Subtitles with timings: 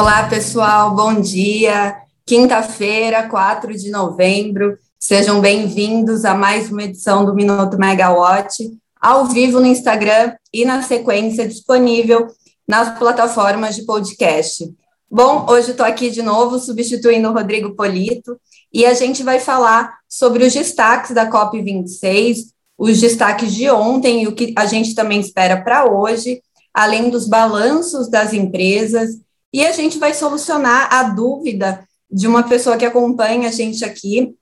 [0.00, 1.94] Olá, pessoal, bom dia.
[2.24, 4.78] Quinta-feira, 4 de novembro.
[4.98, 8.56] Sejam bem-vindos a mais uma edição do Minuto Megawatt,
[8.98, 12.28] ao vivo no Instagram e na sequência disponível
[12.66, 14.74] nas plataformas de podcast.
[15.10, 18.40] Bom, hoje estou aqui de novo substituindo o Rodrigo Polito
[18.72, 22.36] e a gente vai falar sobre os destaques da COP26,
[22.78, 26.40] os destaques de ontem e o que a gente também espera para hoje,
[26.72, 29.18] além dos balanços das empresas
[29.52, 34.34] e a gente vai solucionar a dúvida de uma pessoa que acompanha a gente aqui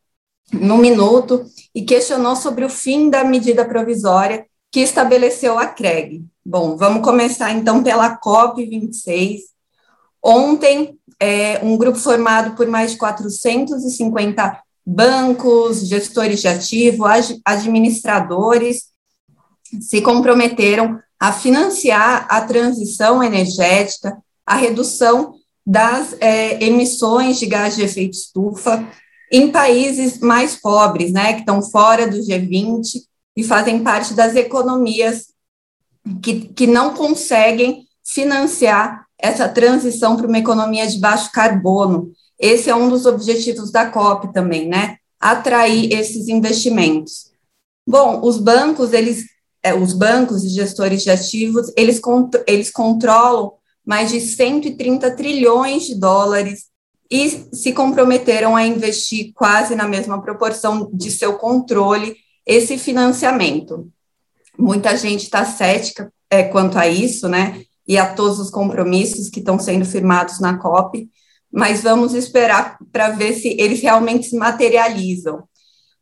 [0.53, 1.45] no minuto
[1.75, 6.25] e questionou sobre o fim da medida provisória que estabeleceu a CREG.
[6.45, 9.41] Bom, vamos começar então pela COP26.
[10.23, 17.04] Ontem, é, um grupo formado por mais de 450 bancos, gestores de ativo,
[17.45, 18.85] administradores,
[19.80, 24.16] se comprometeram a financiar a transição energética
[24.49, 28.88] a redução das é, emissões de gás de efeito estufa
[29.30, 33.02] em países mais pobres, né, que estão fora do G20
[33.37, 35.26] e fazem parte das economias
[36.23, 42.10] que, que não conseguem financiar essa transição para uma economia de baixo carbono.
[42.38, 44.96] Esse é um dos objetivos da COP também, né?
[45.21, 47.30] Atrair esses investimentos.
[47.87, 49.26] Bom, os bancos, eles,
[49.63, 52.01] é, os bancos e gestores de ativos, eles,
[52.46, 53.57] eles controlam
[53.89, 56.67] mais de 130 trilhões de dólares
[57.11, 63.89] e se comprometeram a investir quase na mesma proporção de seu controle esse financiamento.
[64.59, 67.62] Muita gente está cética é, quanto a isso, né?
[67.87, 71.09] E a todos os compromissos que estão sendo firmados na COP,
[71.50, 75.44] mas vamos esperar para ver se eles realmente se materializam.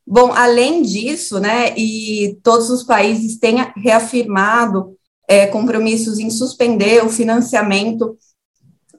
[0.05, 4.97] Bom, além disso, né, e todos os países têm reafirmado
[5.29, 8.17] é, compromissos em suspender o financiamento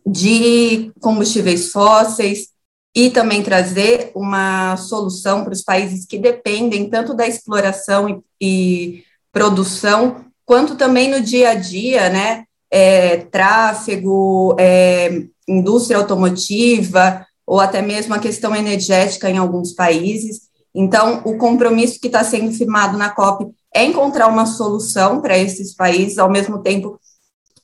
[0.05, 2.49] de combustíveis fósseis
[2.95, 9.03] e também trazer uma solução para os países que dependem tanto da exploração e, e
[9.31, 12.45] produção, quanto também no dia a dia, né?
[12.69, 20.47] É, tráfego, é, indústria automotiva, ou até mesmo a questão energética em alguns países.
[20.75, 25.75] Então, o compromisso que está sendo firmado na COP é encontrar uma solução para esses
[25.75, 26.99] países, ao mesmo tempo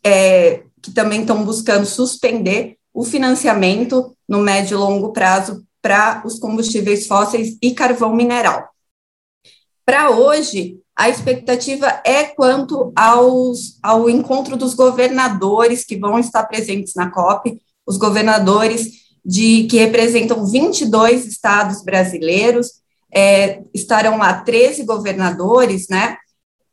[0.03, 6.39] é, que também estão buscando suspender o financiamento no médio e longo prazo para os
[6.39, 8.69] combustíveis fósseis e carvão mineral.
[9.85, 16.93] Para hoje, a expectativa é quanto aos, ao encontro dos governadores que vão estar presentes
[16.95, 22.82] na COP, os governadores de que representam 22 estados brasileiros
[23.16, 26.18] é, estarão lá 13 governadores, né?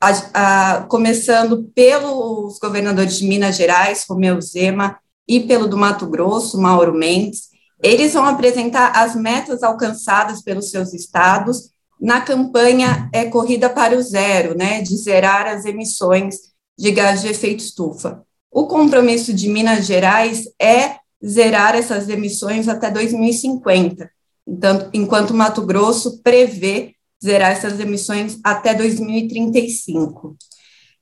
[0.00, 6.60] A, a, começando pelos governadores de Minas Gerais, Romeu Zema, e pelo do Mato Grosso,
[6.60, 7.50] Mauro Mendes.
[7.82, 11.70] Eles vão apresentar as metas alcançadas pelos seus estados
[12.00, 16.36] na campanha é Corrida para o Zero, né, de zerar as emissões
[16.78, 18.22] de gás de efeito estufa.
[18.50, 24.10] O compromisso de Minas Gerais é zerar essas emissões até 2050.
[24.46, 30.36] Então, enquanto Mato Grosso prevê zerar essas emissões até 2035.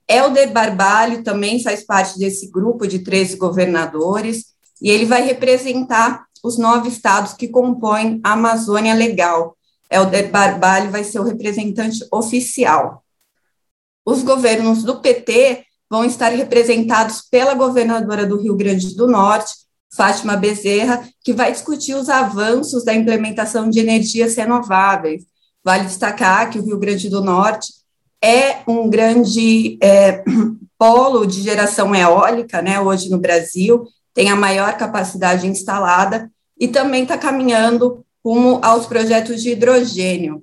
[0.08, 4.46] Helder Barbalho também faz parte desse grupo de 13 governadores,
[4.80, 9.56] e ele vai representar os nove estados que compõem a Amazônia Legal.
[9.90, 13.04] Helder Barbalho vai ser o representante oficial.
[14.04, 19.54] Os governos do PT vão estar representados pela governadora do Rio Grande do Norte,
[19.94, 25.24] Fátima Bezerra, que vai discutir os avanços da implementação de energias renováveis.
[25.64, 27.72] Vale destacar que o Rio Grande do Norte
[28.22, 30.22] é um grande é,
[30.78, 37.02] polo de geração eólica, né, hoje no Brasil, tem a maior capacidade instalada e também
[37.02, 40.42] está caminhando rumo aos projetos de hidrogênio.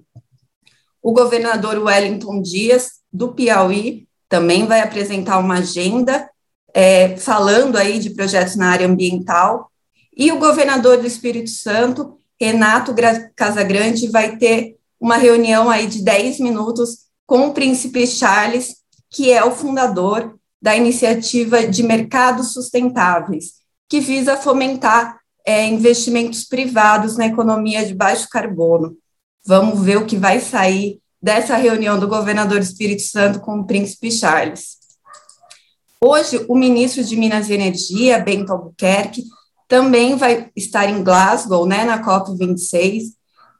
[1.02, 6.30] O governador Wellington Dias, do Piauí, também vai apresentar uma agenda
[6.76, 9.72] é, falando aí de projetos na área ambiental,
[10.16, 12.94] e o governador do Espírito Santo, Renato
[13.34, 18.76] Casagrande, vai ter uma reunião aí de 10 minutos com o príncipe Charles,
[19.10, 23.54] que é o fundador da iniciativa de mercados sustentáveis,
[23.88, 28.98] que visa fomentar é, investimentos privados na economia de baixo carbono.
[29.46, 33.66] Vamos ver o que vai sair dessa reunião do governador do Espírito Santo com o
[33.66, 34.85] príncipe Charles.
[36.08, 39.24] Hoje, o ministro de Minas e Energia, Bento Albuquerque,
[39.68, 43.06] também vai estar em Glasgow, né, na COP26,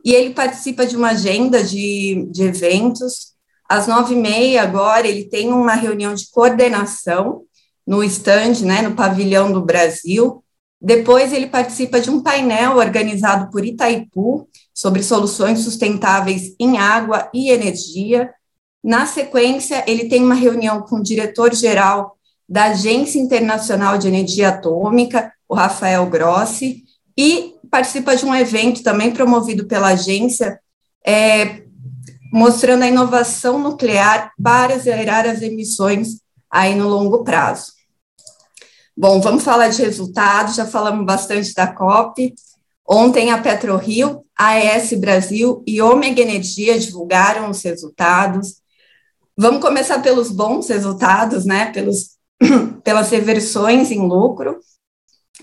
[0.06, 3.34] e ele participa de uma agenda de, de eventos.
[3.68, 7.42] Às nove e meia, agora, ele tem uma reunião de coordenação
[7.86, 10.44] no stand, né, no pavilhão do Brasil,
[10.80, 17.50] Depois, ele participa de um painel organizado por Itaipu sobre soluções sustentáveis em água e
[17.50, 18.30] energia.
[18.84, 22.15] Na sequência, ele tem uma reunião com o diretor-geral
[22.48, 26.84] da Agência Internacional de Energia Atômica, o Rafael Grossi,
[27.18, 30.60] e participa de um evento também promovido pela agência,
[31.06, 31.64] é,
[32.32, 36.20] mostrando a inovação nuclear para zerar as emissões
[36.50, 37.74] aí no longo prazo.
[38.98, 42.34] Bom, vamos falar de resultados, já falamos bastante da COP.
[42.88, 48.62] Ontem a PetroRio, AES Brasil e Omega Energia divulgaram os resultados.
[49.38, 51.72] Vamos começar pelos bons resultados, né?
[51.74, 52.15] Pelos,
[52.84, 54.60] pelas reversões em lucro.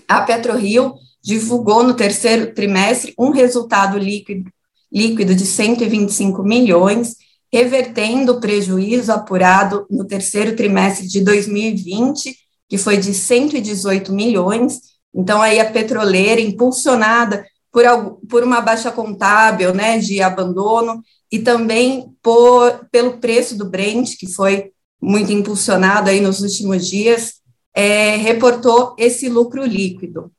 [0.07, 4.51] A PetroRio divulgou no terceiro trimestre um resultado líquido,
[4.91, 7.15] líquido de 125 milhões,
[7.51, 12.43] revertendo o prejuízo apurado no terceiro trimestre de 2020
[12.73, 14.79] que foi de 118 milhões.
[15.13, 17.83] Então, aí a petroleira, impulsionada por,
[18.27, 24.25] por uma baixa contábil, né, de abandono, e também por, pelo preço do Brent, que
[24.25, 24.71] foi
[25.03, 27.41] muito impulsionado aí nos últimos dias,
[27.75, 30.31] é, reportou esse lucro líquido.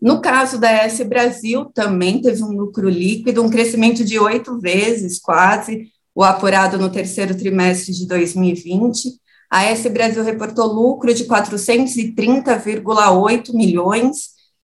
[0.00, 5.20] No caso da S Brasil, também teve um lucro líquido, um crescimento de oito vezes,
[5.20, 9.10] quase, o apurado no terceiro trimestre de 2020,
[9.50, 14.30] a S Brasil reportou lucro de 430,8 milhões,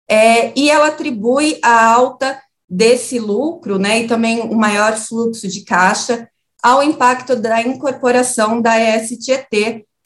[0.10, 5.62] é, e ela atribui a alta desse lucro, né, e também o maior fluxo de
[5.62, 6.28] caixa
[6.66, 9.12] ao impacto da incorporação da ES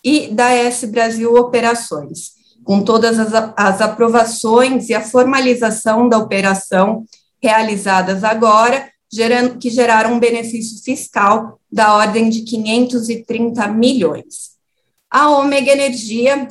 [0.04, 2.32] e da ES Brasil Operações,
[2.66, 7.06] com todas as, as aprovações e a formalização da operação
[7.42, 14.50] realizadas agora, gerando, que geraram um benefício fiscal da ordem de 530 milhões.
[15.10, 16.46] A Ômega Energia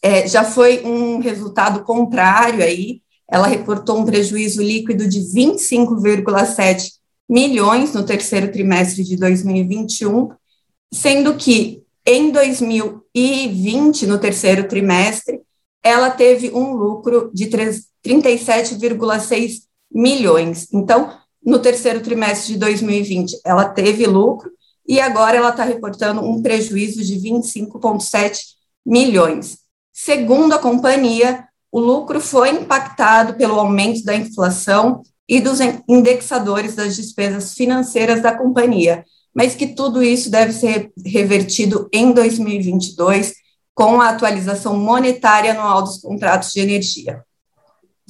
[0.00, 6.90] é, já foi um resultado contrário aí, ela reportou um prejuízo líquido de 25,7
[7.28, 10.28] milhões no terceiro trimestre de 2021,
[10.92, 15.40] sendo que em 2020, no terceiro trimestre,
[15.82, 20.68] ela teve um lucro de 37,6 milhões.
[20.72, 24.50] Então, no terceiro trimestre de 2020, ela teve lucro,
[24.88, 28.38] e agora ela está reportando um prejuízo de 25,7
[28.84, 29.58] milhões.
[29.92, 35.58] Segundo a companhia, o lucro foi impactado pelo aumento da inflação e dos
[35.88, 43.34] indexadores das despesas financeiras da companhia, mas que tudo isso deve ser revertido em 2022
[43.74, 47.22] com a atualização monetária anual dos contratos de energia.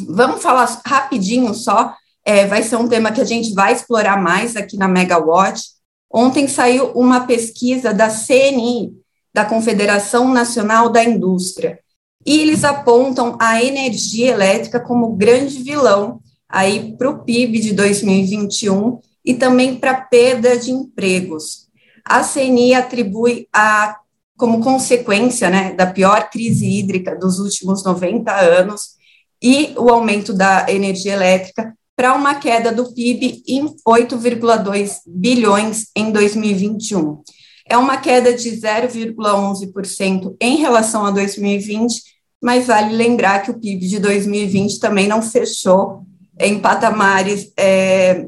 [0.09, 4.57] Vamos falar rapidinho só, é, vai ser um tema que a gente vai explorar mais
[4.57, 5.77] aqui na Megawatt,
[6.11, 8.93] Ontem saiu uma pesquisa da CNI,
[9.35, 11.79] da Confederação Nacional da Indústria,
[12.25, 19.01] e eles apontam a energia elétrica como grande vilão aí para o PIB de 2021
[19.25, 21.67] e também para perda de empregos.
[22.05, 23.97] A CNI atribui a
[24.37, 28.97] como consequência né, da pior crise hídrica dos últimos 90 anos
[29.43, 36.13] e o aumento da energia elétrica para uma queda do PIB em 8,2 bilhões em
[36.13, 37.23] 2021.
[37.69, 42.03] É uma queda de 0,11% em relação a 2020,
[42.43, 46.06] mas vale lembrar que o PIB de 2020 também não fechou
[46.39, 48.27] em patamares, é,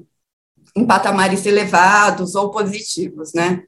[0.75, 3.62] em patamares elevados ou positivos, né?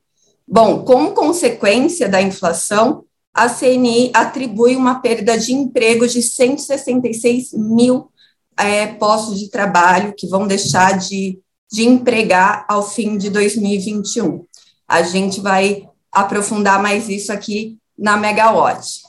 [0.47, 8.11] Bom, como consequência da inflação, a CNI atribui uma perda de emprego de 166 mil
[8.57, 11.39] é, postos de trabalho que vão deixar de,
[11.71, 14.45] de empregar ao fim de 2021.
[14.89, 19.03] A gente vai aprofundar mais isso aqui na Megawatt.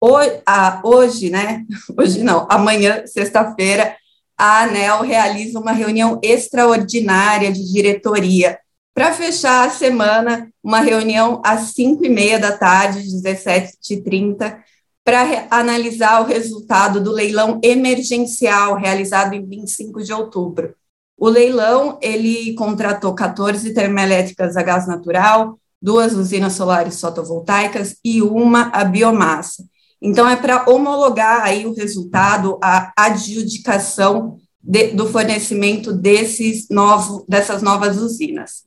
[0.00, 0.42] Hoje,
[0.84, 1.64] hoje, né?
[1.98, 3.96] Hoje não, amanhã, sexta-feira,
[4.36, 8.58] a ANEL realiza uma reunião extraordinária de diretoria
[8.94, 14.56] para fechar a semana, uma reunião às 5 e meia da tarde, 17h30,
[15.04, 20.74] para analisar o resultado do leilão emergencial realizado em 25 de outubro.
[21.18, 28.70] O leilão, ele contratou 14 termoelétricas a gás natural, duas usinas solares fotovoltaicas e uma
[28.72, 29.64] a biomassa.
[30.06, 37.62] Então, é para homologar aí o resultado, a adjudicação de, do fornecimento desses novo, dessas
[37.62, 38.64] novas usinas.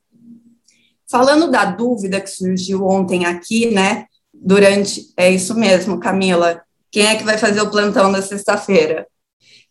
[1.08, 5.12] Falando da dúvida que surgiu ontem aqui, né, durante.
[5.16, 6.60] É isso mesmo, Camila.
[6.90, 9.06] Quem é que vai fazer o plantão da sexta-feira?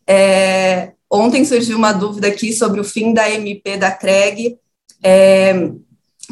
[0.06, 4.56] É, ontem surgiu uma dúvida aqui sobre o fim da MP da CREG,
[5.02, 5.70] é,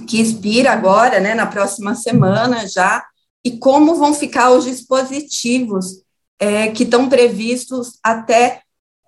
[0.08, 3.04] que expira agora, né, na próxima semana já,
[3.46, 6.02] e como vão ficar os dispositivos
[6.36, 8.60] é, que estão previstos até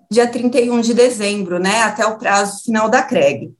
[0.08, 3.52] dia 31 de dezembro, né, até o prazo final da CREG.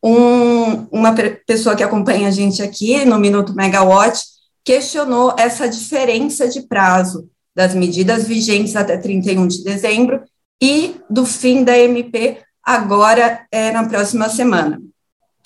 [0.00, 1.12] Um, uma
[1.44, 4.22] pessoa que acompanha a gente aqui no Minuto Megawatt
[4.64, 10.22] questionou essa diferença de prazo das medidas vigentes até 31 de dezembro
[10.62, 14.80] e do fim da MP agora é, na próxima semana.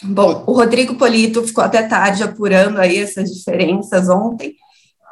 [0.02, 4.54] Bom, o Rodrigo Polito ficou até tarde apurando aí essas diferenças ontem,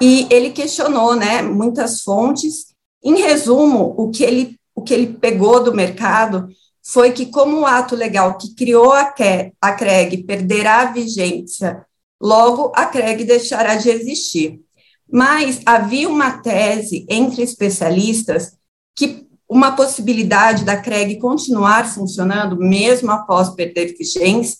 [0.05, 2.75] e ele questionou, né, muitas fontes.
[3.05, 6.49] Em resumo, o que ele, o que ele pegou do mercado
[6.85, 9.15] foi que, como o ato legal que criou a,
[9.61, 11.87] a CREG perderá a vigência,
[12.21, 14.61] logo a CREG deixará de existir.
[15.09, 18.57] Mas havia uma tese entre especialistas
[18.97, 24.59] que uma possibilidade da CREG continuar funcionando, mesmo após perder vigência,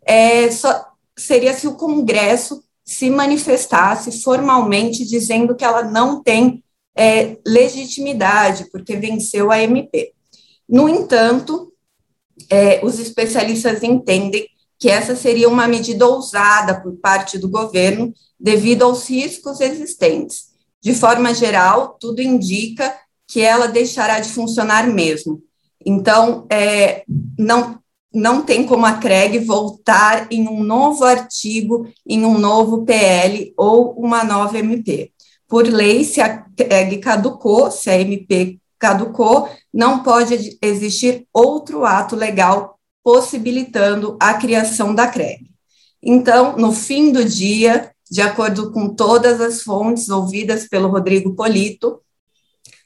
[0.00, 0.82] é, só,
[1.14, 6.64] seria se o Congresso se manifestasse formalmente dizendo que ela não tem
[6.96, 10.14] é, legitimidade, porque venceu a MP.
[10.66, 11.70] No entanto,
[12.48, 18.84] é, os especialistas entendem que essa seria uma medida ousada por parte do governo, devido
[18.84, 20.46] aos riscos existentes.
[20.80, 25.42] De forma geral, tudo indica que ela deixará de funcionar mesmo.
[25.84, 27.04] Então, é,
[27.38, 27.78] não,
[28.12, 33.92] não tem como a CREG voltar em um novo artigo, em um novo PL ou
[33.92, 35.12] uma nova MP.
[35.46, 42.14] Por lei, se a CREG caducou, se a MP caducou, não pode existir outro ato
[42.14, 45.48] legal possibilitando a criação da CREG.
[46.02, 52.00] Então, no fim do dia, de acordo com todas as fontes ouvidas pelo Rodrigo Polito,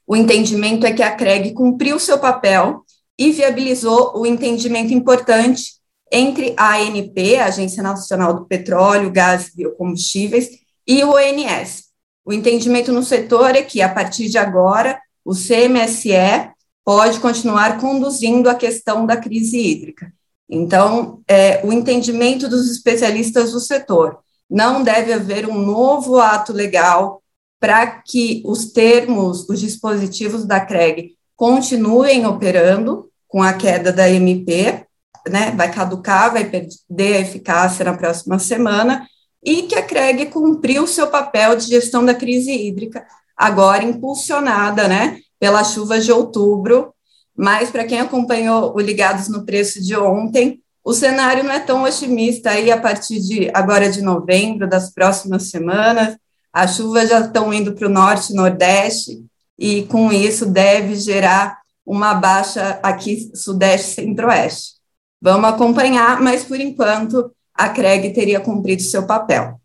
[0.07, 2.82] o entendimento é que a CREG cumpriu seu papel
[3.19, 9.57] e viabilizou o entendimento importante entre a ANP, a Agência Nacional do Petróleo, Gás e
[9.57, 10.51] Biocombustíveis,
[10.87, 11.85] e o ONS.
[12.25, 16.51] O entendimento no setor é que, a partir de agora, o CMSE
[16.85, 20.13] pode continuar conduzindo a questão da crise hídrica.
[20.49, 24.19] Então, é, o entendimento dos especialistas do setor
[24.51, 27.23] não deve haver um novo ato legal
[27.59, 34.87] para que os termos, os dispositivos da CREG continuem operando com a queda da MP,
[35.29, 39.09] né, vai caducar, vai perder a eficácia na próxima semana,
[39.45, 43.05] e que a CREG cumpriu seu papel de gestão da crise hídrica,
[43.37, 46.95] agora impulsionada, né, pela chuva de outubro,
[47.37, 51.83] mas para quem acompanhou o Ligados no Preço de ontem, o cenário não é tão
[51.83, 56.17] otimista aí a partir de agora de novembro, das próximas semanas,
[56.53, 59.25] as chuvas já estão indo para o norte e nordeste,
[59.63, 64.73] e com isso deve gerar uma baixa aqui sudeste centro-oeste.
[65.21, 69.61] Vamos acompanhar, mas por enquanto a CREG teria cumprido seu papel.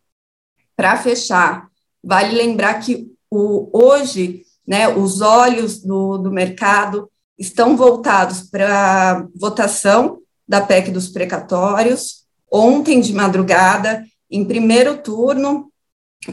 [0.75, 1.67] Para fechar,
[2.03, 9.27] vale lembrar que o, hoje né, os olhos do, do mercado estão voltados para a
[9.35, 12.23] votação da PEC dos precatórios.
[12.51, 15.71] Ontem de madrugada, em primeiro turno,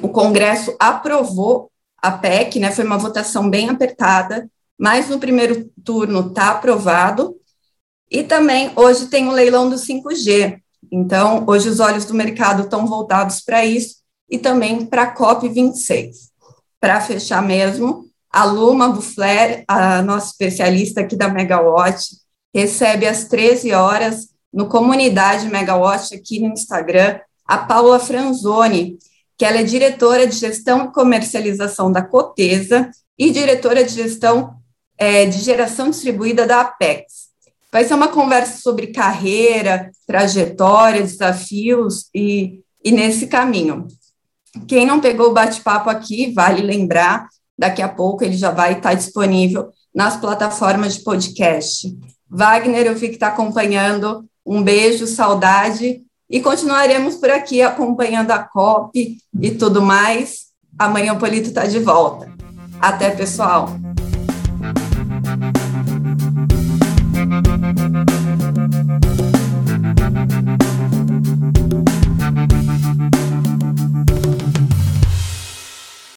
[0.03, 1.71] o Congresso aprovou
[2.05, 4.47] a PEC, né, foi uma votação bem apertada,
[4.79, 7.35] mas no primeiro turno está aprovado.
[8.11, 10.61] E também hoje tem o leilão do 5G.
[10.93, 13.97] Então, hoje os olhos do mercado estão voltados para isso
[14.29, 16.11] e também para a COP26.
[16.79, 22.19] Para fechar mesmo, a Luma Buffler, a nossa especialista aqui da Megawatt,
[22.55, 28.99] recebe às 13 horas no Comunidade Megawatt aqui no Instagram a Paula Franzoni,
[29.37, 34.55] que ela é diretora de gestão e comercialização da Cotesa e diretora de gestão
[34.97, 37.25] é, de geração distribuída da Apex.
[37.73, 43.89] Vai ser uma conversa sobre carreira, trajetória, desafios e, e nesse caminho.
[44.69, 48.95] Quem não pegou o bate-papo aqui, vale lembrar, daqui a pouco ele já vai estar
[48.95, 51.93] disponível nas plataformas de podcast.
[52.31, 54.25] Wagner, eu vi que está acompanhando.
[54.47, 60.47] Um beijo, saudade e continuaremos por aqui acompanhando a COP e tudo mais.
[60.79, 62.33] Amanhã o Polito está de volta.
[62.81, 63.84] Até, pessoal!